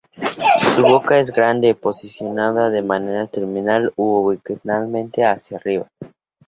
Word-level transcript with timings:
Su 0.75 0.81
boca 0.81 1.19
es 1.19 1.31
grande, 1.31 1.75
posicionada 1.75 2.71
de 2.71 2.81
manera 2.81 3.27
terminal 3.27 3.93
u 3.95 4.13
oblicuamente 4.15 5.23
hacia 5.23 5.57
arriba. 5.57 5.87